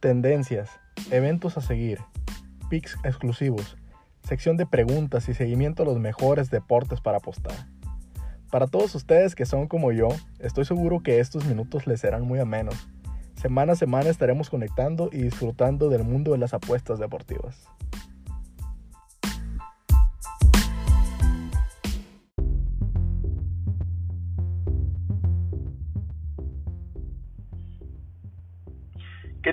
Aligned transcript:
tendencias, 0.00 0.70
eventos 1.10 1.56
a 1.56 1.60
seguir, 1.60 2.00
pics 2.68 2.96
exclusivos, 3.04 3.76
sección 4.22 4.56
de 4.56 4.66
preguntas 4.66 5.28
y 5.28 5.34
seguimiento 5.34 5.82
a 5.82 5.86
los 5.86 5.98
mejores 5.98 6.50
deportes 6.50 7.00
para 7.00 7.18
apostar. 7.18 7.54
Para 8.50 8.66
todos 8.66 8.94
ustedes 8.94 9.34
que 9.34 9.46
son 9.46 9.68
como 9.68 9.92
yo, 9.92 10.08
estoy 10.38 10.64
seguro 10.64 11.02
que 11.02 11.20
estos 11.20 11.44
minutos 11.46 11.86
les 11.86 12.00
serán 12.00 12.22
muy 12.22 12.38
amenos. 12.38 12.88
Semana 13.34 13.72
a 13.74 13.76
semana 13.76 14.08
estaremos 14.08 14.50
conectando 14.50 15.10
y 15.12 15.18
disfrutando 15.18 15.88
del 15.88 16.04
mundo 16.04 16.32
de 16.32 16.38
las 16.38 16.54
apuestas 16.54 16.98
deportivas. 16.98 17.66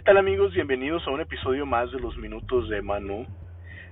Tal 0.04 0.18
amigos? 0.18 0.54
Bienvenidos 0.54 1.08
a 1.08 1.12
un 1.12 1.22
episodio 1.22 1.66
más 1.66 1.90
de 1.94 2.00
los 2.00 2.18
minutos 2.18 2.68
de 2.68 2.82
Manu. 2.82 3.26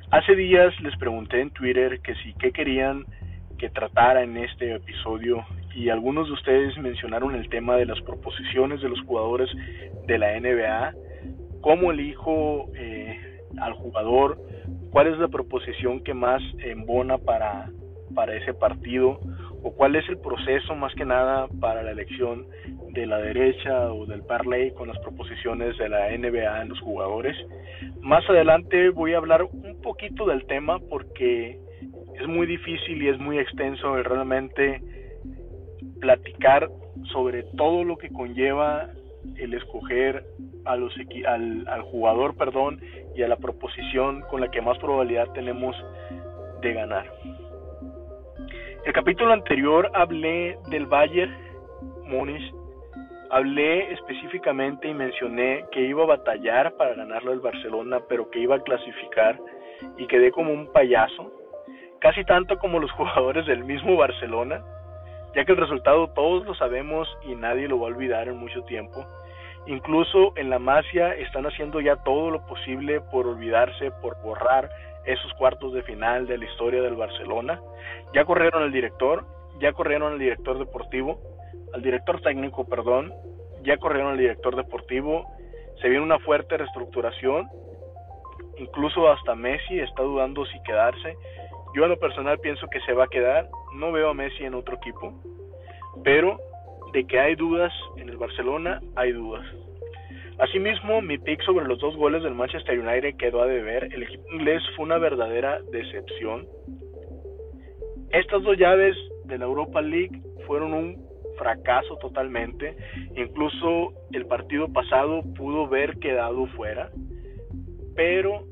Hace 0.09 0.35
días 0.35 0.77
les 0.81 0.97
pregunté 0.97 1.39
en 1.39 1.51
Twitter 1.51 2.01
que 2.01 2.15
si 2.15 2.33
qué 2.33 2.51
querían 2.51 3.05
que 3.57 3.69
tratara 3.69 4.21
en 4.21 4.35
este 4.35 4.75
episodio 4.75 5.45
y 5.73 5.87
algunos 5.87 6.27
de 6.27 6.33
ustedes 6.33 6.77
mencionaron 6.79 7.33
el 7.35 7.47
tema 7.47 7.77
de 7.77 7.85
las 7.85 8.01
proposiciones 8.01 8.81
de 8.81 8.89
los 8.89 8.99
jugadores 9.03 9.49
de 10.05 10.17
la 10.17 10.37
NBA, 10.37 10.93
cómo 11.61 11.91
elijo 11.93 12.69
eh, 12.75 13.39
al 13.61 13.71
jugador, 13.71 14.37
cuál 14.89 15.07
es 15.07 15.17
la 15.17 15.29
proposición 15.29 16.03
que 16.03 16.13
más 16.13 16.41
embona 16.59 17.19
para, 17.19 17.69
para 18.13 18.35
ese 18.35 18.53
partido 18.53 19.21
o 19.63 19.71
cuál 19.71 19.95
es 19.95 20.07
el 20.09 20.17
proceso 20.17 20.75
más 20.75 20.93
que 20.95 21.05
nada 21.05 21.47
para 21.59 21.83
la 21.83 21.91
elección 21.91 22.47
de 22.93 23.05
la 23.05 23.17
derecha 23.19 23.91
o 23.91 24.05
del 24.05 24.23
parlay 24.23 24.71
con 24.71 24.87
las 24.87 24.97
proposiciones 24.99 25.77
de 25.77 25.89
la 25.89 26.09
NBA 26.17 26.61
en 26.61 26.69
los 26.69 26.79
jugadores. 26.81 27.35
Más 28.01 28.27
adelante 28.29 28.89
voy 28.89 29.13
a 29.13 29.17
hablar 29.17 29.43
un 29.43 29.81
poquito 29.81 30.25
del 30.25 30.45
tema 30.45 30.79
porque 30.89 31.59
es 32.19 32.27
muy 32.27 32.47
difícil 32.47 33.01
y 33.01 33.09
es 33.09 33.19
muy 33.19 33.39
extenso 33.39 33.95
realmente 34.03 34.81
platicar 35.99 36.69
sobre 37.11 37.43
todo 37.55 37.83
lo 37.83 37.97
que 37.97 38.09
conlleva 38.09 38.89
el 39.37 39.53
escoger 39.53 40.25
a 40.65 40.75
los 40.75 40.93
al, 41.27 41.67
al 41.67 41.81
jugador 41.83 42.35
perdón 42.35 42.81
y 43.15 43.21
a 43.21 43.27
la 43.27 43.37
proposición 43.37 44.21
con 44.29 44.41
la 44.41 44.49
que 44.49 44.61
más 44.61 44.77
probabilidad 44.79 45.31
tenemos 45.33 45.75
de 46.61 46.73
ganar. 46.73 47.05
El 48.83 48.93
capítulo 48.93 49.31
anterior 49.31 49.91
hablé 49.93 50.57
del 50.69 50.87
Bayern 50.87 51.31
Múnich 52.03 52.51
Hablé 53.29 53.93
específicamente 53.93 54.89
y 54.89 54.93
mencioné 54.93 55.65
que 55.71 55.79
iba 55.81 56.03
a 56.03 56.07
batallar 56.07 56.73
para 56.73 56.95
ganarlo 56.95 57.31
el 57.31 57.39
Barcelona, 57.39 58.01
pero 58.09 58.29
que 58.29 58.39
iba 58.39 58.55
a 58.55 58.63
clasificar 58.63 59.39
y 59.97 60.05
quedé 60.07 60.31
como 60.31 60.51
un 60.51 60.69
payaso, 60.73 61.31
casi 61.99 62.25
tanto 62.25 62.57
como 62.57 62.79
los 62.79 62.91
jugadores 62.97 63.45
del 63.45 63.63
mismo 63.63 63.95
Barcelona, 63.95 64.61
ya 65.33 65.45
que 65.45 65.53
el 65.53 65.59
resultado 65.59 66.09
todos 66.09 66.45
lo 66.45 66.55
sabemos 66.55 67.07
y 67.23 67.35
nadie 67.35 67.69
lo 67.69 67.79
va 67.79 67.87
a 67.87 67.91
olvidar 67.91 68.27
en 68.27 68.37
mucho 68.37 68.63
tiempo. 68.63 69.05
Incluso 69.65 70.33
en 70.35 70.49
la 70.49 70.59
Masia 70.59 71.13
están 71.15 71.45
haciendo 71.45 71.79
ya 71.79 71.95
todo 71.97 72.31
lo 72.31 72.45
posible 72.47 72.99
por 72.99 73.27
olvidarse, 73.27 73.91
por 74.01 74.21
borrar 74.23 74.69
esos 75.05 75.33
cuartos 75.33 75.73
de 75.73 75.83
final 75.83 76.27
de 76.27 76.37
la 76.37 76.45
historia 76.45 76.81
del 76.81 76.95
Barcelona. 76.95 77.59
Ya 78.13 78.25
corrieron 78.25 78.63
al 78.63 78.71
director, 78.71 79.25
ya 79.59 79.73
corrieron 79.73 80.13
al 80.13 80.19
director 80.19 80.59
deportivo, 80.59 81.19
al 81.73 81.81
director 81.81 82.21
técnico, 82.21 82.65
perdón, 82.65 83.13
ya 83.63 83.77
corrieron 83.77 84.11
al 84.11 84.17
director 84.17 84.55
deportivo, 84.55 85.25
se 85.81 85.89
viene 85.89 86.03
una 86.03 86.19
fuerte 86.19 86.57
reestructuración, 86.57 87.49
incluso 88.57 89.09
hasta 89.09 89.35
Messi 89.35 89.79
está 89.79 90.03
dudando 90.03 90.45
si 90.45 90.61
quedarse. 90.63 91.15
Yo 91.73 91.85
a 91.85 91.87
lo 91.87 91.97
personal 91.97 92.39
pienso 92.39 92.67
que 92.67 92.81
se 92.81 92.93
va 92.93 93.05
a 93.05 93.07
quedar, 93.07 93.49
no 93.73 93.91
veo 93.91 94.09
a 94.09 94.13
Messi 94.13 94.43
en 94.43 94.55
otro 94.55 94.75
equipo, 94.75 95.13
pero 96.03 96.39
de 96.93 97.05
que 97.05 97.19
hay 97.19 97.35
dudas 97.35 97.71
en 97.97 98.09
el 98.09 98.17
Barcelona, 98.17 98.81
hay 98.95 99.13
dudas. 99.13 99.45
Asimismo, 100.39 101.01
mi 101.01 101.17
pick 101.17 101.41
sobre 101.43 101.67
los 101.67 101.79
dos 101.79 101.95
goles 101.95 102.23
del 102.23 102.33
Manchester 102.33 102.79
United 102.79 103.15
quedó 103.17 103.41
a 103.41 103.47
deber. 103.47 103.85
El 103.93 104.03
equipo 104.03 104.23
inglés 104.33 104.61
fue 104.75 104.85
una 104.85 104.97
verdadera 104.97 105.59
decepción. 105.71 106.47
Estas 108.11 108.43
dos 108.43 108.57
llaves 108.57 108.95
de 109.25 109.37
la 109.37 109.45
Europa 109.45 109.81
League 109.81 110.21
fueron 110.47 110.73
un 110.73 111.11
fracaso 111.37 111.97
totalmente. 111.97 112.75
Incluso 113.15 113.93
el 114.11 114.25
partido 114.25 114.67
pasado 114.71 115.21
pudo 115.35 115.65
haber 115.65 115.97
quedado 115.99 116.45
fuera, 116.47 116.89
pero 117.95 118.45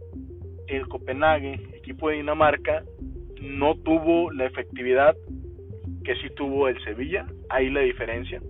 el 0.68 0.88
Copenhague, 0.88 1.60
equipo 1.74 2.10
de 2.10 2.18
Dinamarca, 2.18 2.84
no 3.42 3.76
tuvo 3.76 4.32
la 4.32 4.46
efectividad 4.46 5.16
que 6.04 6.16
sí 6.16 6.30
tuvo 6.36 6.68
el 6.68 6.82
Sevilla. 6.84 7.26
Ahí 7.50 7.70
la 7.70 7.82
diferencia. 7.82 8.42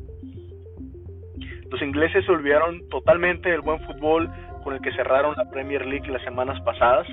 Los 1.69 1.81
ingleses 1.81 2.25
se 2.25 2.31
olvidaron 2.31 2.87
totalmente 2.89 3.49
del 3.49 3.61
buen 3.61 3.79
fútbol 3.81 4.29
con 4.63 4.73
el 4.73 4.81
que 4.81 4.91
cerraron 4.93 5.35
la 5.37 5.49
Premier 5.49 5.85
League 5.85 6.09
las 6.11 6.23
semanas 6.23 6.59
pasadas. 6.61 7.07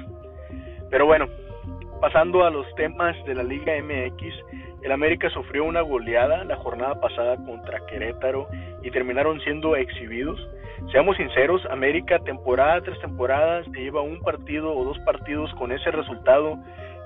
Pero 0.91 1.07
bueno, 1.07 1.27
pasando 2.01 2.45
a 2.45 2.51
los 2.51 2.67
temas 2.75 3.17
de 3.27 3.35
la 3.35 3.43
Liga 3.43 3.75
MX, 3.83 4.35
el 4.83 4.93
América 4.93 5.29
sufrió 5.31 5.65
una 5.65 5.81
goleada 5.81 6.45
la 6.45 6.57
jornada 6.57 7.01
pasada 7.01 7.37
contra 7.45 7.85
Querétaro 7.87 8.49
y 8.83 8.91
terminaron 8.91 9.41
siendo 9.41 9.77
exhibidos. 9.77 10.39
Seamos 10.93 11.17
sinceros, 11.17 11.65
América 11.67 12.19
temporada 12.21 12.81
tras 12.81 12.99
temporada 13.01 13.65
se 13.65 13.71
lleva 13.81 14.01
un 14.01 14.21
partido 14.21 14.75
o 14.75 14.85
dos 14.85 14.99
partidos 15.01 15.53
con 15.55 15.73
ese 15.73 15.91
resultado 15.91 16.59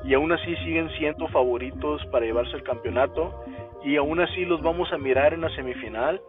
y 0.05 0.15
aún 0.15 0.31
así 0.33 0.55
siguen 0.57 0.91
siendo 0.99 1.27
favoritos 1.29 2.05
para 2.07 2.27
llevarse 2.27 2.57
el 2.57 2.63
campeonato 2.63 3.45
y 3.85 3.97
aún 3.97 4.21
así 4.21 4.45
los 4.45 4.63
vamos 4.63 4.93
a 4.93 4.99
mirar 4.99 5.35
en 5.35 5.41
la 5.43 5.55
semifinal. 5.55 6.21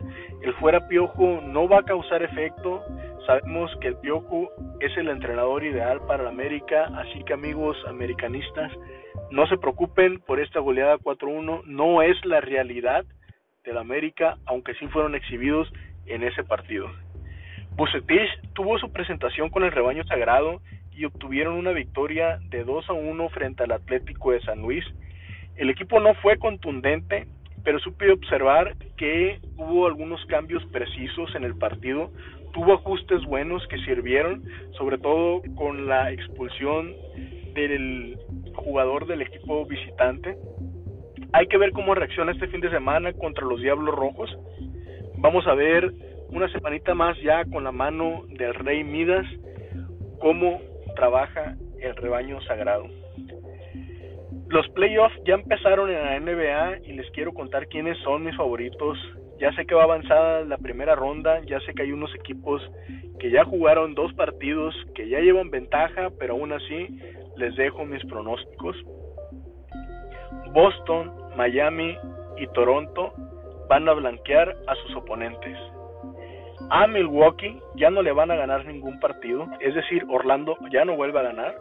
El 0.41 0.53
fuera 0.55 0.87
piojo 0.87 1.41
no 1.45 1.67
va 1.67 1.79
a 1.79 1.83
causar 1.83 2.23
efecto. 2.23 2.83
Sabemos 3.25 3.71
que 3.81 3.89
el 3.89 3.97
piojo 3.97 4.49
es 4.79 4.95
el 4.97 5.09
entrenador 5.09 5.63
ideal 5.63 6.01
para 6.07 6.23
la 6.23 6.29
América, 6.29 6.89
así 6.95 7.23
que 7.23 7.33
amigos 7.33 7.77
americanistas, 7.87 8.71
no 9.29 9.47
se 9.47 9.57
preocupen 9.57 10.19
por 10.19 10.39
esta 10.39 10.59
goleada 10.59 10.97
4-1, 10.97 11.63
no 11.65 12.01
es 12.01 12.17
la 12.25 12.41
realidad 12.41 13.05
del 13.63 13.77
América, 13.77 14.37
aunque 14.45 14.73
sí 14.75 14.87
fueron 14.87 15.15
exhibidos 15.15 15.71
en 16.05 16.23
ese 16.23 16.43
partido. 16.43 16.89
Bucetich 17.75 18.29
tuvo 18.53 18.77
su 18.79 18.91
presentación 18.91 19.49
con 19.49 19.63
el 19.63 19.71
rebaño 19.71 20.03
sagrado 20.05 20.61
y 20.91 21.05
obtuvieron 21.05 21.53
una 21.53 21.71
victoria 21.71 22.39
de 22.49 22.63
2 22.63 22.89
a 22.89 22.93
1 22.93 23.29
frente 23.29 23.63
al 23.63 23.71
Atlético 23.71 24.31
de 24.31 24.41
San 24.41 24.61
Luis. 24.61 24.83
El 25.55 25.69
equipo 25.69 25.99
no 25.99 26.13
fue 26.15 26.37
contundente, 26.37 27.27
pero 27.63 27.79
supe 27.79 28.11
observar 28.11 28.75
que 28.97 29.39
hubo 29.57 29.87
algunos 29.87 30.23
cambios 30.25 30.65
precisos 30.67 31.33
en 31.35 31.43
el 31.43 31.55
partido, 31.55 32.11
tuvo 32.53 32.73
ajustes 32.73 33.23
buenos 33.25 33.65
que 33.67 33.77
sirvieron, 33.79 34.43
sobre 34.77 34.97
todo 34.97 35.41
con 35.55 35.87
la 35.87 36.11
expulsión 36.11 36.93
del 37.53 38.17
jugador 38.55 39.07
del 39.07 39.21
equipo 39.21 39.65
visitante. 39.65 40.37
Hay 41.33 41.47
que 41.47 41.57
ver 41.57 41.71
cómo 41.71 41.95
reacciona 41.95 42.31
este 42.31 42.47
fin 42.47 42.61
de 42.61 42.69
semana 42.69 43.13
contra 43.13 43.45
los 43.45 43.61
Diablos 43.61 43.95
Rojos. 43.95 44.29
Vamos 45.17 45.47
a 45.47 45.53
ver 45.53 45.91
una 46.29 46.49
semanita 46.51 46.93
más 46.93 47.17
ya 47.21 47.45
con 47.45 47.63
la 47.63 47.71
mano 47.71 48.23
del 48.29 48.53
Rey 48.53 48.83
Midas 48.83 49.25
cómo 50.21 50.61
trabaja 50.95 51.55
el 51.79 51.95
rebaño 51.95 52.39
sagrado. 52.43 52.85
Los 54.51 54.67
playoffs 54.71 55.15
ya 55.23 55.35
empezaron 55.35 55.89
en 55.89 56.03
la 56.03 56.19
NBA 56.19 56.79
y 56.85 56.91
les 56.91 57.09
quiero 57.11 57.31
contar 57.31 57.67
quiénes 57.67 57.97
son 57.99 58.25
mis 58.25 58.35
favoritos. 58.35 58.97
Ya 59.39 59.53
sé 59.53 59.65
que 59.65 59.73
va 59.73 59.83
avanzada 59.83 60.43
la 60.43 60.57
primera 60.57 60.93
ronda, 60.93 61.39
ya 61.45 61.61
sé 61.61 61.73
que 61.73 61.83
hay 61.83 61.93
unos 61.93 62.13
equipos 62.15 62.61
que 63.17 63.31
ya 63.31 63.45
jugaron 63.45 63.95
dos 63.95 64.13
partidos, 64.13 64.75
que 64.93 65.07
ya 65.07 65.21
llevan 65.21 65.51
ventaja, 65.51 66.09
pero 66.19 66.33
aún 66.33 66.51
así 66.51 66.99
les 67.37 67.55
dejo 67.55 67.85
mis 67.85 68.03
pronósticos. 68.07 68.75
Boston, 70.51 71.13
Miami 71.37 71.95
y 72.37 72.45
Toronto 72.47 73.13
van 73.69 73.87
a 73.87 73.93
blanquear 73.93 74.57
a 74.67 74.75
sus 74.75 74.97
oponentes. 74.97 75.57
A 76.69 76.87
Milwaukee 76.87 77.57
ya 77.75 77.89
no 77.89 78.01
le 78.01 78.11
van 78.11 78.31
a 78.31 78.35
ganar 78.35 78.65
ningún 78.65 78.99
partido, 78.99 79.47
es 79.61 79.73
decir, 79.75 80.05
Orlando 80.09 80.57
ya 80.73 80.83
no 80.83 80.97
vuelve 80.97 81.19
a 81.19 81.23
ganar. 81.23 81.55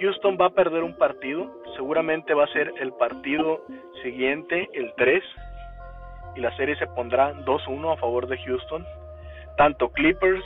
Houston 0.00 0.36
va 0.40 0.46
a 0.46 0.50
perder 0.50 0.82
un 0.82 0.96
partido, 0.96 1.50
seguramente 1.76 2.34
va 2.34 2.44
a 2.44 2.52
ser 2.52 2.72
el 2.80 2.92
partido 2.92 3.64
siguiente, 4.02 4.68
el 4.72 4.92
3, 4.96 5.22
y 6.36 6.40
la 6.40 6.54
serie 6.56 6.76
se 6.76 6.86
pondrá 6.86 7.34
2-1 7.44 7.92
a 7.92 7.96
favor 7.96 8.26
de 8.26 8.38
Houston. 8.38 8.84
Tanto 9.56 9.90
Clippers 9.90 10.44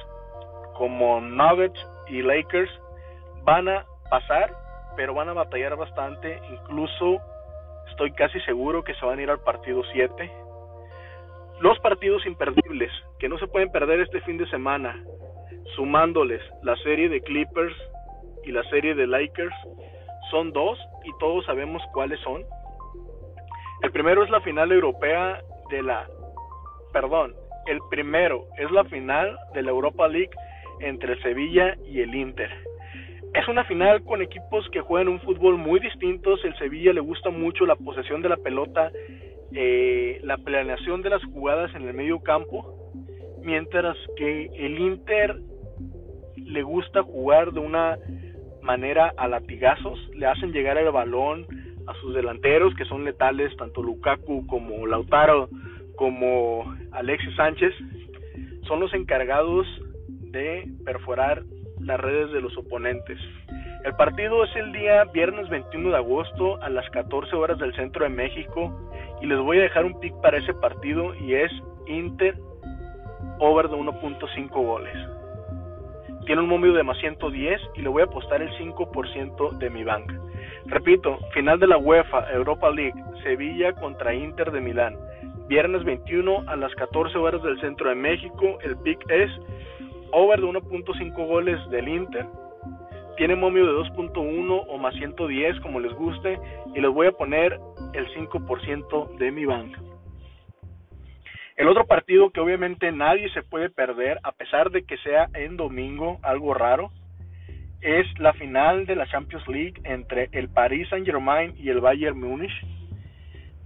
como 0.75 1.21
Nuggets 1.21 1.79
y 2.09 2.23
Lakers 2.23 2.71
van 3.45 3.69
a 3.69 3.85
pasar, 4.09 4.55
pero 4.97 5.15
van 5.15 5.29
a 5.29 5.35
batallar 5.35 5.77
bastante. 5.77 6.41
Incluso 6.51 7.21
estoy 7.91 8.13
casi 8.13 8.41
seguro 8.41 8.83
que 8.83 8.95
se 8.95 9.05
van 9.05 9.19
a 9.19 9.23
ir 9.23 9.31
al 9.31 9.41
partido 9.41 9.83
7. 9.93 10.33
Los 11.61 11.79
partidos 11.81 12.25
imperdibles 12.27 12.91
que 13.19 13.29
no 13.29 13.39
se 13.39 13.47
pueden 13.47 13.71
perder 13.71 14.01
este 14.01 14.21
fin 14.23 14.39
de 14.39 14.49
semana 14.49 14.99
sumándoles 15.77 16.43
la 16.63 16.77
serie 16.77 17.09
de 17.09 17.21
Clippers 17.21 17.77
y 18.45 18.53
la 18.53 18.63
serie 18.65 18.95
de 18.95 19.07
Lakers, 19.07 19.55
son 20.31 20.53
dos 20.53 20.79
y 21.05 21.11
todos 21.19 21.45
sabemos 21.47 21.83
cuáles 21.93 22.19
son. 22.21 22.43
El 23.83 23.91
primero 23.91 24.23
es 24.23 24.31
la 24.31 24.41
final 24.41 24.71
europea 24.73 25.43
de 25.71 25.83
la, 25.83 26.09
perdón, 26.93 27.35
el 27.67 27.79
primero 27.91 28.47
es 28.59 28.71
la 28.71 28.85
final 28.85 29.37
de 29.55 29.63
la 29.63 29.71
Europa 29.71 30.09
League 30.09 30.31
entre 30.81 31.21
Sevilla 31.23 31.77
y 31.87 32.01
el 32.01 32.15
Inter. 32.15 32.51
Es 33.35 33.49
una 33.49 33.65
final 33.65 34.03
con 34.05 34.21
equipos 34.21 34.69
que 34.71 34.81
juegan 34.81 35.09
un 35.09 35.21
fútbol 35.21 35.57
muy 35.57 35.81
distintos. 35.81 36.45
El 36.45 36.57
Sevilla 36.59 36.93
le 36.93 37.01
gusta 37.01 37.31
mucho 37.31 37.65
la 37.65 37.77
posesión 37.77 38.21
de 38.21 38.29
la 38.29 38.37
pelota, 38.37 38.93
eh, 39.55 40.21
la 40.23 40.37
planeación 40.37 41.01
de 41.03 41.11
las 41.11 41.25
jugadas 41.25 41.75
en 41.75 41.89
el 41.89 41.95
medio 41.95 42.21
campo, 42.21 42.93
mientras 43.43 43.97
que 44.17 44.51
el 44.55 44.79
Inter 44.79 45.37
le 46.37 46.63
gusta 46.63 47.03
jugar 47.03 47.53
de 47.53 47.61
una 47.61 47.97
manera 48.63 49.13
a 49.17 49.29
latigazos, 49.29 49.99
le 50.15 50.27
hacen 50.27 50.53
llegar 50.53 50.79
el 50.79 50.91
balón 50.91 51.47
a 51.87 51.95
sus 52.01 52.15
delanteros 52.15 52.75
que 52.75 52.85
son 52.85 53.05
letales, 53.05 53.57
tanto 53.57 53.83
Lukaku 53.83 54.47
como 54.47 54.87
Lautaro 54.87 55.49
como 55.97 56.75
Alexis 56.93 57.35
Sánchez, 57.37 57.75
son 58.67 58.81
los 58.81 58.93
encargados 58.95 59.67
de 60.09 60.67
perforar 60.85 61.43
las 61.81 62.01
redes 62.01 62.33
de 62.33 62.41
los 62.41 62.57
oponentes. 62.57 63.19
El 63.85 63.95
partido 63.97 64.45
es 64.45 64.55
el 64.55 64.73
día 64.73 65.05
viernes 65.13 65.49
21 65.49 65.91
de 65.91 65.97
agosto 65.97 66.63
a 66.63 66.69
las 66.69 66.89
14 66.91 67.35
horas 67.35 67.59
del 67.59 67.75
centro 67.75 68.05
de 68.05 68.11
México 68.11 68.73
y 69.21 69.27
les 69.27 69.39
voy 69.39 69.59
a 69.59 69.63
dejar 69.63 69.85
un 69.85 69.99
pick 69.99 70.15
para 70.21 70.39
ese 70.39 70.55
partido 70.55 71.15
y 71.17 71.35
es 71.35 71.51
Inter 71.87 72.37
over 73.41 73.69
de 73.69 73.77
1.5 73.77 74.51
goles. 74.51 74.97
Tiene 76.27 76.43
un 76.43 76.49
momio 76.49 76.73
de 76.73 76.85
más 76.85 76.99
110 76.99 77.61
y 77.75 77.83
le 77.83 77.89
voy 77.89 78.03
a 78.03 78.05
apostar 78.05 78.43
el 78.43 78.51
5% 78.53 79.59
de 79.59 79.71
mi 79.71 79.83
banca. 79.83 80.15
Repito, 80.67 81.19
final 81.35 81.59
de 81.59 81.67
la 81.67 81.79
UEFA 81.79 82.33
Europa 82.33 82.71
League, 82.71 82.95
Sevilla 83.25 83.73
contra 83.73 84.15
Inter 84.15 84.53
de 84.53 84.61
Milán. 84.61 84.97
Viernes 85.49 85.85
21 85.85 86.45
a 86.47 86.57
las 86.57 86.73
14 86.77 87.19
horas 87.19 87.43
del 87.43 87.61
centro 87.61 87.89
de 87.89 87.97
México. 87.97 88.59
El 88.63 88.77
pick 88.79 88.99
es 89.11 89.31
over 90.13 90.41
de 90.41 90.47
1.5 90.47 91.27
goles 91.27 91.59
del 91.71 91.89
Inter. 91.89 92.27
Tiene 93.17 93.35
momio 93.35 93.67
de 93.67 93.73
2.1 93.91 94.65
o 94.69 94.79
más 94.79 94.95
110 94.95 95.61
como 95.61 95.81
les 95.81 95.93
guste 95.93 96.39
y 96.75 96.81
les 96.81 96.91
voy 96.91 97.09
a 97.09 97.13
poner 97.13 97.59
el 97.95 98.07
5% 98.15 99.17
de 99.19 99.31
mi 99.33 99.45
banca. 99.45 99.81
El 101.57 101.69
otro 101.69 101.87
partido 101.87 102.31
que 102.31 102.41
obviamente 102.41 102.93
nadie 102.93 103.29
se 103.31 103.43
puede 103.43 103.69
perder, 103.69 104.19
a 104.23 104.33
pesar 104.33 104.71
de 104.71 104.85
que 104.85 104.97
sea 104.99 105.29
en 105.35 105.57
domingo, 105.57 106.19
algo 106.23 106.55
raro, 106.55 106.91
es 107.83 108.07
la 108.19 108.33
final 108.33 108.87
de 108.87 108.97
la 108.97 109.07
Champions 109.07 109.47
League 109.49 109.75
entre 109.85 110.29
el 110.33 110.49
Paris 110.49 110.89
Saint 110.89 111.05
Germain 111.05 111.55
y 111.59 111.69
el 111.69 111.81
Bayern 111.81 112.19
Múnich. 112.19 112.53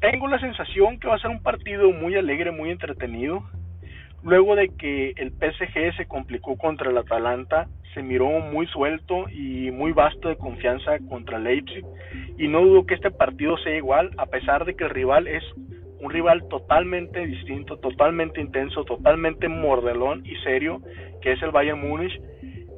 Tengo 0.00 0.26
la 0.26 0.40
sensación 0.40 0.98
que 0.98 1.06
va 1.06 1.14
a 1.14 1.20
ser 1.20 1.30
un 1.30 1.42
partido 1.42 1.90
muy 1.92 2.16
alegre, 2.16 2.50
muy 2.50 2.70
entretenido. 2.70 3.44
Luego 4.22 4.56
de 4.56 4.68
que 4.76 5.12
el 5.16 5.30
PSG 5.30 5.96
se 5.96 6.06
complicó 6.06 6.56
contra 6.56 6.90
el 6.90 6.98
Atalanta, 6.98 7.68
se 7.94 8.02
miró 8.02 8.28
muy 8.40 8.66
suelto 8.66 9.28
y 9.30 9.70
muy 9.70 9.92
vasto 9.92 10.28
de 10.28 10.36
confianza 10.36 10.98
contra 11.08 11.38
Leipzig 11.38 11.84
y 12.36 12.48
no 12.48 12.60
dudo 12.60 12.84
que 12.84 12.94
este 12.94 13.10
partido 13.10 13.56
sea 13.58 13.76
igual 13.76 14.10
a 14.18 14.26
pesar 14.26 14.64
de 14.64 14.74
que 14.74 14.84
el 14.84 14.90
rival 14.90 15.28
es 15.28 15.44
un 16.00 16.10
rival 16.10 16.46
totalmente 16.48 17.26
distinto, 17.26 17.78
totalmente 17.78 18.40
intenso, 18.40 18.84
totalmente 18.84 19.48
mordelón 19.48 20.24
y 20.26 20.36
serio, 20.36 20.80
que 21.22 21.32
es 21.32 21.42
el 21.42 21.50
Bayern 21.50 21.80
Múnich. 21.80 22.20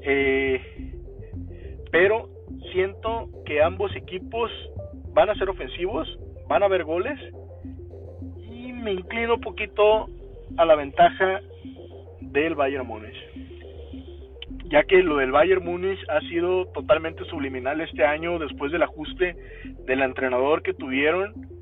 Eh, 0.02 0.60
pero 1.90 2.28
siento 2.72 3.28
que 3.44 3.62
ambos 3.62 3.94
equipos 3.96 4.50
van 5.12 5.30
a 5.30 5.34
ser 5.34 5.48
ofensivos, 5.48 6.18
van 6.48 6.62
a 6.62 6.66
haber 6.66 6.84
goles 6.84 7.18
y 8.50 8.72
me 8.72 8.92
inclino 8.92 9.34
un 9.34 9.40
poquito 9.40 10.08
a 10.56 10.64
la 10.64 10.74
ventaja 10.74 11.40
del 12.20 12.54
Bayern 12.54 12.86
Múnich. 12.86 13.16
Ya 14.70 14.84
que 14.84 15.02
lo 15.02 15.16
del 15.16 15.32
Bayern 15.32 15.64
Múnich 15.64 15.98
ha 16.08 16.20
sido 16.28 16.66
totalmente 16.66 17.24
subliminal 17.24 17.80
este 17.80 18.04
año 18.04 18.38
después 18.38 18.70
del 18.70 18.82
ajuste 18.82 19.34
del 19.86 20.02
entrenador 20.02 20.62
que 20.62 20.74
tuvieron 20.74 21.57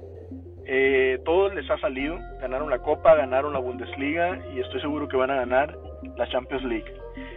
eh, 0.68 1.20
todo 1.24 1.48
les 1.50 1.70
ha 1.70 1.78
salido, 1.78 2.18
ganaron 2.40 2.70
la 2.70 2.80
Copa, 2.80 3.14
ganaron 3.14 3.52
la 3.52 3.60
Bundesliga 3.60 4.36
y 4.52 4.58
estoy 4.58 4.80
seguro 4.80 5.06
que 5.06 5.16
van 5.16 5.30
a 5.30 5.36
ganar 5.36 5.76
la 6.16 6.28
Champions 6.28 6.64
League. 6.64 6.92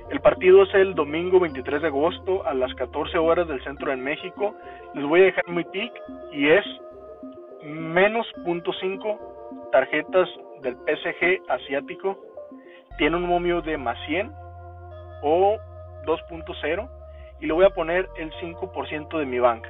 El 0.09 0.19
partido 0.19 0.63
es 0.63 0.73
el 0.73 0.95
domingo 0.95 1.39
23 1.39 1.83
de 1.83 1.87
agosto 1.89 2.43
a 2.47 2.55
las 2.55 2.73
14 2.73 3.19
horas 3.19 3.47
del 3.47 3.63
centro 3.63 3.91
en 3.91 4.03
México. 4.03 4.55
Les 4.95 5.05
voy 5.05 5.21
a 5.21 5.25
dejar 5.25 5.47
mi 5.47 5.63
pick 5.63 5.93
y 6.31 6.49
es 6.49 6.65
menos 7.63 8.25
punto 8.43 8.71
.5 8.71 9.19
tarjetas 9.71 10.27
del 10.63 10.75
PSG 10.75 11.43
asiático. 11.49 12.17
Tiene 12.97 13.15
un 13.15 13.27
momio 13.27 13.61
de 13.61 13.77
más 13.77 13.97
100 14.07 14.31
o 15.21 15.57
2.0 16.05 16.89
y 17.41 17.45
le 17.45 17.53
voy 17.53 17.65
a 17.65 17.69
poner 17.69 18.09
el 18.17 18.31
5% 18.41 19.19
de 19.19 19.25
mi 19.27 19.37
banca. 19.37 19.69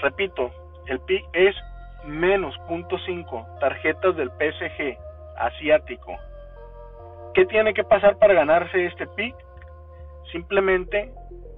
Repito, 0.00 0.50
el 0.86 0.98
pick 1.00 1.22
es 1.34 1.54
menos 2.04 2.56
punto 2.68 2.96
.5 2.98 3.58
tarjetas 3.58 4.16
del 4.16 4.30
PSG 4.30 4.96
asiático. 5.36 6.16
¿Qué 7.34 7.46
tiene 7.46 7.74
que 7.74 7.84
pasar 7.84 8.16
para 8.18 8.34
ganarse 8.34 8.86
este 8.86 9.06
pick? 9.08 9.34
Simplemente 10.32 11.12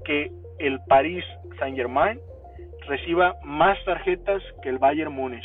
que 0.05 0.31
el 0.59 0.81
Paris 0.89 1.25
Saint-Germain 1.59 2.21
reciba 2.87 3.37
más 3.43 3.83
tarjetas 3.85 4.43
que 4.62 4.69
el 4.69 4.79
Bayern 4.79 5.12
Múnich. 5.12 5.44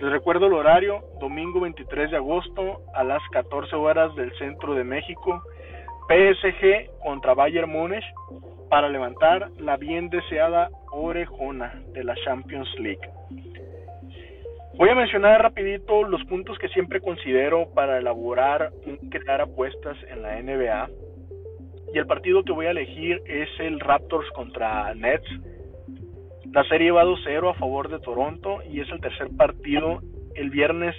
Les 0.00 0.10
recuerdo 0.10 0.46
el 0.46 0.54
horario, 0.54 1.04
domingo 1.20 1.60
23 1.60 2.10
de 2.10 2.16
agosto 2.16 2.80
a 2.94 3.04
las 3.04 3.20
14 3.32 3.76
horas 3.76 4.14
del 4.16 4.32
centro 4.38 4.74
de 4.74 4.82
México, 4.82 5.42
PSG 6.08 6.90
contra 7.02 7.34
Bayern 7.34 7.70
Múnich 7.70 8.04
para 8.70 8.88
levantar 8.88 9.50
la 9.58 9.76
bien 9.76 10.08
deseada 10.08 10.70
orejona 10.90 11.82
de 11.92 12.04
la 12.04 12.14
Champions 12.24 12.68
League. 12.78 13.19
Voy 14.80 14.88
a 14.88 14.94
mencionar 14.94 15.42
rapidito 15.42 16.04
los 16.04 16.24
puntos 16.24 16.58
que 16.58 16.70
siempre 16.70 17.02
considero 17.02 17.68
para 17.74 17.98
elaborar 17.98 18.72
un 18.86 18.96
crear 19.10 19.42
apuestas 19.42 19.94
en 20.08 20.22
la 20.22 20.40
NBA. 20.40 20.88
Y 21.92 21.98
el 21.98 22.06
partido 22.06 22.42
que 22.42 22.52
voy 22.52 22.64
a 22.64 22.70
elegir 22.70 23.20
es 23.26 23.50
el 23.58 23.78
Raptors 23.78 24.26
contra 24.30 24.94
Nets. 24.94 25.28
La 26.54 26.64
serie 26.64 26.92
va 26.92 27.04
2-0 27.04 27.50
a 27.50 27.58
favor 27.58 27.90
de 27.90 27.98
Toronto 27.98 28.62
y 28.70 28.80
es 28.80 28.88
el 28.88 29.02
tercer 29.02 29.28
partido 29.36 30.00
el 30.34 30.48
viernes 30.48 30.96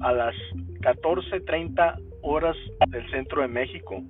a 0.00 0.12
las 0.12 0.36
14:30 0.82 1.96
horas 2.22 2.56
del 2.86 3.10
centro 3.10 3.42
de 3.42 3.48
México. 3.48 4.00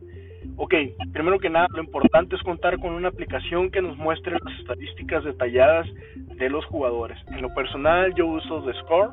Ok, 0.56 0.74
primero 1.12 1.38
que 1.38 1.50
nada, 1.50 1.68
lo 1.72 1.82
importante 1.82 2.36
es 2.36 2.42
contar 2.42 2.78
con 2.78 2.92
una 2.92 3.08
aplicación 3.08 3.70
que 3.70 3.80
nos 3.80 3.96
muestre 3.96 4.36
las 4.42 4.58
estadísticas 4.58 5.24
detalladas 5.24 5.86
de 6.16 6.50
los 6.50 6.64
jugadores. 6.66 7.18
En 7.28 7.42
lo 7.42 7.52
personal, 7.54 8.14
yo 8.14 8.26
uso 8.26 8.62
The 8.64 8.72
Score, 8.80 9.10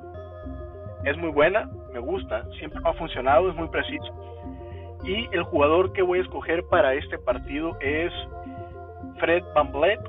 es 1.05 1.17
muy 1.17 1.29
buena, 1.29 1.69
me 1.93 1.99
gusta, 1.99 2.43
siempre 2.57 2.79
ha 2.83 2.93
funcionado, 2.93 3.49
es 3.49 3.55
muy 3.55 3.67
preciso. 3.69 4.11
Y 5.03 5.27
el 5.31 5.43
jugador 5.43 5.93
que 5.93 6.01
voy 6.01 6.19
a 6.19 6.23
escoger 6.23 6.63
para 6.65 6.95
este 6.95 7.17
partido 7.19 7.77
es 7.79 8.11
Fred 9.19 9.43
Van 9.53 9.71
Vliet 9.71 9.99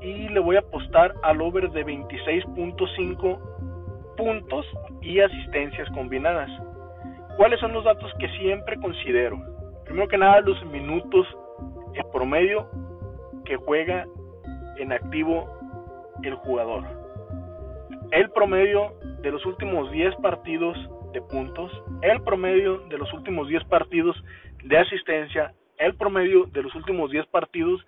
y 0.00 0.28
le 0.28 0.40
voy 0.40 0.56
a 0.56 0.60
apostar 0.60 1.14
al 1.22 1.40
over 1.42 1.70
de 1.70 1.84
26.5 1.84 3.38
puntos 4.16 4.66
y 5.02 5.20
asistencias 5.20 5.88
combinadas. 5.90 6.50
¿Cuáles 7.36 7.60
son 7.60 7.72
los 7.72 7.84
datos 7.84 8.10
que 8.18 8.28
siempre 8.38 8.76
considero? 8.78 9.38
Primero 9.84 10.08
que 10.08 10.18
nada, 10.18 10.40
los 10.40 10.64
minutos 10.66 11.26
en 11.94 12.10
promedio 12.12 12.68
que 13.44 13.56
juega 13.56 14.06
en 14.78 14.92
activo 14.92 15.46
el 16.22 16.34
jugador. 16.36 16.84
El 18.12 18.30
promedio 18.30 18.94
de 19.22 19.30
los 19.30 19.44
últimos 19.46 19.90
10 19.90 20.16
partidos 20.16 20.76
de 21.12 21.20
puntos, 21.22 21.70
el 22.02 22.22
promedio 22.22 22.78
de 22.88 22.98
los 22.98 23.12
últimos 23.12 23.48
10 23.48 23.64
partidos 23.64 24.22
de 24.64 24.78
asistencia, 24.78 25.52
el 25.78 25.94
promedio 25.94 26.46
de 26.46 26.62
los 26.62 26.74
últimos 26.74 27.10
10 27.10 27.26
partidos 27.26 27.84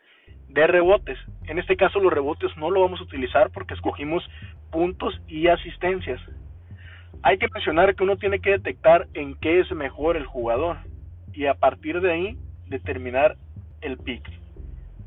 de 0.48 0.66
rebotes. 0.66 1.18
En 1.46 1.58
este 1.58 1.76
caso 1.76 2.00
los 2.00 2.12
rebotes 2.12 2.56
no 2.56 2.70
lo 2.70 2.82
vamos 2.82 3.00
a 3.00 3.04
utilizar 3.04 3.50
porque 3.50 3.74
escogimos 3.74 4.24
puntos 4.70 5.20
y 5.28 5.48
asistencias. 5.48 6.20
Hay 7.22 7.38
que 7.38 7.48
mencionar 7.48 7.94
que 7.94 8.04
uno 8.04 8.16
tiene 8.16 8.40
que 8.40 8.50
detectar 8.50 9.06
en 9.14 9.34
qué 9.36 9.60
es 9.60 9.70
mejor 9.72 10.16
el 10.16 10.26
jugador 10.26 10.76
y 11.34 11.46
a 11.46 11.54
partir 11.54 12.00
de 12.00 12.12
ahí 12.12 12.38
determinar 12.66 13.36
el 13.80 13.98
pick. 13.98 14.22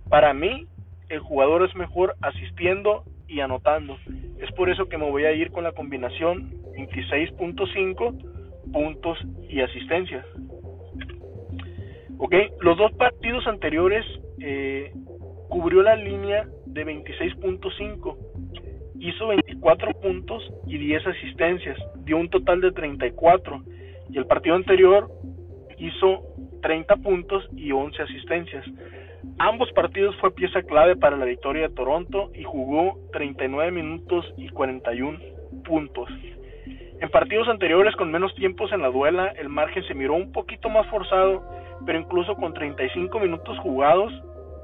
Para 0.09 0.33
mí, 0.33 0.67
el 1.09 1.19
jugador 1.19 1.63
es 1.63 1.75
mejor 1.75 2.15
asistiendo 2.21 3.03
y 3.27 3.39
anotando. 3.39 3.97
Es 4.39 4.51
por 4.53 4.69
eso 4.69 4.87
que 4.87 4.97
me 4.97 5.09
voy 5.09 5.25
a 5.25 5.31
ir 5.31 5.51
con 5.51 5.63
la 5.63 5.71
combinación 5.71 6.51
26.5 6.77 8.71
puntos 8.71 9.17
y 9.49 9.61
asistencias. 9.61 10.25
Ok, 12.17 12.33
los 12.61 12.77
dos 12.77 12.91
partidos 12.93 13.45
anteriores 13.47 14.05
eh, 14.39 14.91
cubrió 15.49 15.81
la 15.81 15.95
línea 15.95 16.47
de 16.65 16.85
26.5, 16.85 18.17
hizo 18.99 19.27
24 19.27 19.91
puntos 20.01 20.51
y 20.65 20.77
10 20.77 21.07
asistencias, 21.07 21.77
dio 22.05 22.17
un 22.17 22.29
total 22.29 22.61
de 22.61 22.71
34. 22.71 23.63
Y 24.09 24.17
el 24.17 24.25
partido 24.25 24.55
anterior 24.55 25.09
hizo 25.77 26.23
30 26.61 26.95
puntos 26.97 27.47
y 27.55 27.71
11 27.71 28.01
asistencias. 28.01 28.65
Ambos 29.39 29.71
partidos 29.73 30.15
fue 30.17 30.31
pieza 30.31 30.63
clave 30.63 30.95
para 30.95 31.17
la 31.17 31.25
victoria 31.25 31.67
de 31.67 31.75
Toronto 31.75 32.31
y 32.33 32.43
jugó 32.43 32.99
39 33.13 33.71
minutos 33.71 34.25
y 34.37 34.49
41 34.49 35.19
puntos. 35.63 36.09
En 36.99 37.09
partidos 37.09 37.47
anteriores 37.47 37.95
con 37.95 38.11
menos 38.11 38.33
tiempos 38.35 38.71
en 38.71 38.81
la 38.81 38.89
duela, 38.89 39.27
el 39.37 39.49
margen 39.49 39.83
se 39.83 39.93
miró 39.93 40.15
un 40.15 40.31
poquito 40.31 40.69
más 40.69 40.87
forzado, 40.87 41.43
pero 41.85 41.99
incluso 41.99 42.35
con 42.35 42.53
35 42.53 43.19
minutos 43.19 43.57
jugados, 43.59 44.11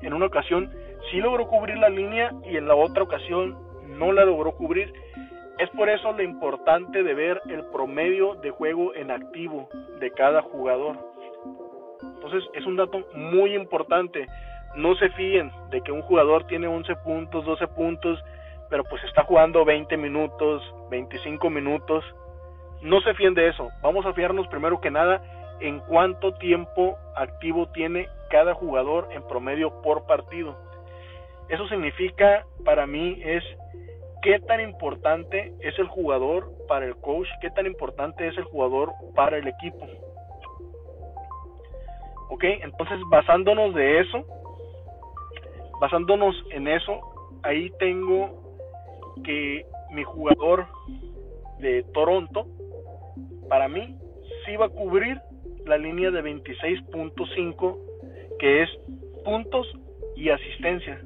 en 0.01 0.13
una 0.13 0.25
ocasión 0.25 0.71
sí 1.11 1.17
logró 1.17 1.47
cubrir 1.47 1.77
la 1.77 1.89
línea 1.89 2.31
y 2.49 2.57
en 2.57 2.67
la 2.67 2.75
otra 2.75 3.03
ocasión 3.03 3.55
no 3.99 4.11
la 4.11 4.25
logró 4.25 4.53
cubrir. 4.53 4.91
Es 5.59 5.69
por 5.71 5.89
eso 5.89 6.11
lo 6.11 6.23
importante 6.23 7.03
de 7.03 7.13
ver 7.13 7.41
el 7.47 7.63
promedio 7.65 8.35
de 8.35 8.51
juego 8.51 8.93
en 8.95 9.11
activo 9.11 9.69
de 9.99 10.11
cada 10.11 10.41
jugador. 10.41 10.97
Entonces 12.01 12.43
es 12.53 12.65
un 12.65 12.75
dato 12.75 13.03
muy 13.13 13.55
importante. 13.55 14.27
No 14.75 14.95
se 14.95 15.09
fíen 15.09 15.51
de 15.69 15.81
que 15.81 15.91
un 15.91 16.01
jugador 16.01 16.45
tiene 16.47 16.67
11 16.67 16.95
puntos, 16.97 17.45
12 17.45 17.67
puntos, 17.67 18.23
pero 18.69 18.83
pues 18.85 19.03
está 19.03 19.23
jugando 19.23 19.63
20 19.63 19.95
minutos, 19.97 20.63
25 20.89 21.49
minutos 21.49 22.03
no 22.83 22.99
se 23.01 23.13
fíen 23.13 23.33
de 23.33 23.47
eso. 23.47 23.71
Vamos 23.81 24.05
a 24.05 24.13
fiarnos 24.13 24.47
primero 24.47 24.79
que 24.81 24.91
nada 24.91 25.21
en 25.61 25.79
cuánto 25.79 26.33
tiempo 26.33 26.97
activo 27.15 27.67
tiene 27.69 28.09
cada 28.29 28.53
jugador 28.53 29.07
en 29.11 29.23
promedio 29.23 29.81
por 29.81 30.05
partido. 30.05 30.55
Eso 31.47 31.67
significa 31.69 32.45
para 32.65 32.85
mí 32.85 33.21
es 33.23 33.43
qué 34.23 34.39
tan 34.39 34.61
importante 34.61 35.53
es 35.59 35.77
el 35.77 35.87
jugador 35.87 36.49
para 36.67 36.85
el 36.85 36.95
coach, 36.95 37.27
qué 37.41 37.51
tan 37.51 37.67
importante 37.67 38.25
es 38.25 38.37
el 38.37 38.45
jugador 38.45 38.93
para 39.13 39.37
el 39.37 39.47
equipo. 39.47 39.85
Ok, 42.29 42.43
entonces 42.45 42.99
basándonos 43.09 43.75
de 43.75 43.99
eso, 43.99 44.25
basándonos 45.79 46.35
en 46.51 46.67
eso, 46.67 47.01
ahí 47.43 47.69
tengo 47.77 48.57
que 49.23 49.65
mi 49.91 50.03
jugador 50.03 50.67
de 51.59 51.83
Toronto 51.93 52.47
para 53.49 53.67
mí 53.67 53.95
sí 54.45 54.55
va 54.55 54.65
a 54.65 54.69
cubrir 54.69 55.19
la 55.65 55.77
línea 55.77 56.11
de 56.11 56.23
26.5 56.23 57.77
que 58.39 58.63
es 58.63 58.69
puntos 59.23 59.67
y 60.15 60.29
asistencia. 60.29 61.01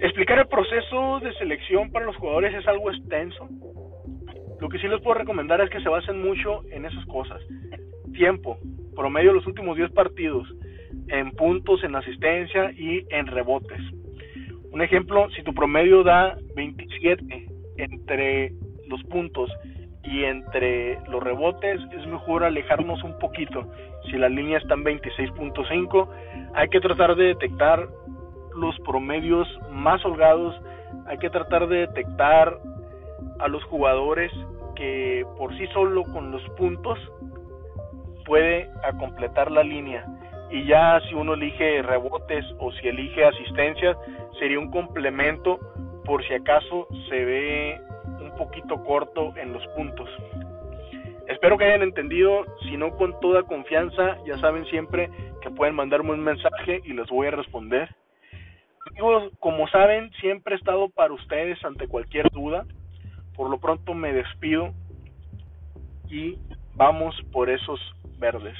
Explicar 0.00 0.38
el 0.38 0.46
proceso 0.46 1.20
de 1.20 1.32
selección 1.34 1.90
para 1.90 2.06
los 2.06 2.16
jugadores 2.16 2.54
es 2.54 2.66
algo 2.66 2.90
extenso. 2.90 3.48
Lo 4.60 4.68
que 4.68 4.78
sí 4.78 4.86
les 4.86 5.00
puedo 5.00 5.18
recomendar 5.18 5.60
es 5.60 5.70
que 5.70 5.80
se 5.80 5.88
basen 5.88 6.22
mucho 6.22 6.62
en 6.70 6.84
esas 6.84 7.04
cosas. 7.06 7.40
Tiempo, 8.12 8.58
promedio 8.94 9.30
de 9.30 9.36
los 9.36 9.46
últimos 9.46 9.76
10 9.76 9.90
partidos, 9.92 10.48
en 11.08 11.32
puntos, 11.32 11.82
en 11.82 11.96
asistencia 11.96 12.70
y 12.72 13.04
en 13.10 13.26
rebotes. 13.26 13.80
Un 14.70 14.82
ejemplo, 14.82 15.28
si 15.30 15.42
tu 15.42 15.52
promedio 15.52 16.02
da 16.02 16.36
27 16.54 17.46
entre 17.76 18.52
los 18.86 19.02
puntos 19.04 19.50
y 20.04 20.24
entre 20.24 20.98
los 21.08 21.22
rebotes 21.22 21.80
es 21.92 22.06
mejor 22.06 22.44
alejarnos 22.44 23.02
un 23.02 23.18
poquito. 23.18 23.70
Si 24.10 24.16
la 24.16 24.28
línea 24.28 24.58
está 24.58 24.74
en 24.74 24.84
26.5, 24.84 26.08
hay 26.54 26.68
que 26.68 26.80
tratar 26.80 27.14
de 27.16 27.24
detectar 27.24 27.88
los 28.56 28.78
promedios 28.80 29.48
más 29.70 30.04
holgados, 30.04 30.54
hay 31.06 31.18
que 31.18 31.30
tratar 31.30 31.68
de 31.68 31.86
detectar 31.86 32.58
a 33.38 33.48
los 33.48 33.62
jugadores 33.64 34.32
que 34.76 35.26
por 35.36 35.56
sí 35.56 35.66
solo 35.68 36.04
con 36.04 36.30
los 36.30 36.42
puntos 36.50 36.98
puede 38.24 38.70
completar 38.98 39.50
la 39.50 39.62
línea 39.62 40.06
y 40.50 40.64
ya 40.64 41.00
si 41.08 41.14
uno 41.14 41.34
elige 41.34 41.82
rebotes 41.82 42.44
o 42.58 42.70
si 42.72 42.88
elige 42.88 43.24
asistencia 43.24 43.96
sería 44.38 44.58
un 44.58 44.70
complemento 44.70 45.58
por 46.04 46.24
si 46.26 46.34
acaso 46.34 46.88
se 47.08 47.24
ve 47.24 47.80
poquito 48.36 48.82
corto 48.84 49.32
en 49.36 49.52
los 49.52 49.66
puntos. 49.68 50.08
Espero 51.28 51.56
que 51.56 51.64
hayan 51.64 51.82
entendido, 51.82 52.44
si 52.62 52.76
no 52.76 52.96
con 52.96 53.18
toda 53.20 53.42
confianza, 53.44 54.18
ya 54.26 54.38
saben 54.38 54.64
siempre 54.66 55.10
que 55.40 55.50
pueden 55.50 55.74
mandarme 55.74 56.12
un 56.12 56.20
mensaje 56.20 56.80
y 56.84 56.92
les 56.92 57.08
voy 57.08 57.28
a 57.28 57.32
responder. 57.32 57.94
Como 59.38 59.68
saben, 59.68 60.10
siempre 60.20 60.54
he 60.54 60.58
estado 60.58 60.88
para 60.88 61.12
ustedes 61.12 61.62
ante 61.64 61.88
cualquier 61.88 62.30
duda. 62.30 62.66
Por 63.34 63.50
lo 63.50 63.58
pronto 63.58 63.94
me 63.94 64.12
despido 64.12 64.72
y 66.08 66.38
vamos 66.74 67.14
por 67.32 67.48
esos 67.50 67.80
verdes. 68.18 68.56